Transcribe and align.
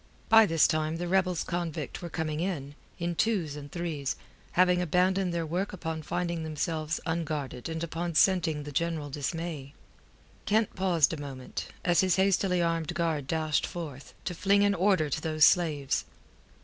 By 0.29 0.47
this 0.47 0.65
time 0.67 0.97
the 0.97 1.07
rebels 1.07 1.43
convict 1.43 2.01
were 2.01 2.09
coming 2.09 2.39
in, 2.39 2.73
in 2.97 3.13
twos 3.13 3.55
and 3.55 3.71
threes, 3.71 4.15
having 4.53 4.81
abandoned 4.81 5.31
their 5.31 5.45
work 5.45 5.73
upon 5.73 6.01
finding 6.01 6.41
themselves 6.41 6.99
unguarded 7.05 7.69
and 7.69 7.83
upon 7.83 8.15
scenting 8.15 8.63
the 8.63 8.71
general 8.71 9.11
dismay. 9.11 9.75
Kent 10.47 10.75
paused 10.75 11.13
a 11.13 11.17
moment, 11.21 11.67
as 11.85 11.99
his 12.01 12.15
hastily 12.15 12.63
armed 12.63 12.95
guard 12.95 13.27
dashed 13.27 13.67
forth, 13.67 14.15
to 14.25 14.33
fling 14.33 14.63
an 14.63 14.73
order 14.73 15.07
to 15.07 15.21
those 15.21 15.45
slaves. 15.45 16.05